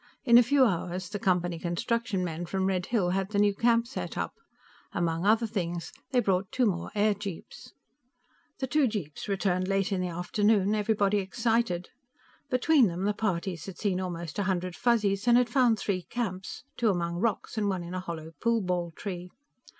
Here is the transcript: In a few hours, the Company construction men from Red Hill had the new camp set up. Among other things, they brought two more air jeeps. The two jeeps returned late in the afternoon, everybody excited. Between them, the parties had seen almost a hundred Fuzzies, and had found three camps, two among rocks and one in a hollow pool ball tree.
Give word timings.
In 0.25 0.39
a 0.39 0.41
few 0.41 0.65
hours, 0.65 1.09
the 1.09 1.19
Company 1.19 1.59
construction 1.59 2.23
men 2.23 2.47
from 2.47 2.65
Red 2.65 2.87
Hill 2.87 3.11
had 3.11 3.29
the 3.29 3.37
new 3.37 3.53
camp 3.53 3.85
set 3.85 4.17
up. 4.17 4.33
Among 4.93 5.27
other 5.27 5.45
things, 5.45 5.91
they 6.09 6.19
brought 6.19 6.51
two 6.51 6.65
more 6.65 6.89
air 6.95 7.13
jeeps. 7.13 7.73
The 8.57 8.65
two 8.65 8.87
jeeps 8.87 9.27
returned 9.29 9.67
late 9.67 9.91
in 9.91 10.01
the 10.01 10.07
afternoon, 10.07 10.73
everybody 10.73 11.19
excited. 11.19 11.89
Between 12.49 12.87
them, 12.87 13.03
the 13.03 13.13
parties 13.13 13.67
had 13.67 13.77
seen 13.77 14.01
almost 14.01 14.39
a 14.39 14.43
hundred 14.49 14.75
Fuzzies, 14.75 15.27
and 15.27 15.37
had 15.37 15.49
found 15.49 15.77
three 15.77 16.01
camps, 16.01 16.63
two 16.77 16.89
among 16.89 17.17
rocks 17.17 17.55
and 17.55 17.69
one 17.69 17.83
in 17.83 17.93
a 17.93 17.99
hollow 17.99 18.31
pool 18.41 18.61
ball 18.63 18.89
tree. 18.95 19.29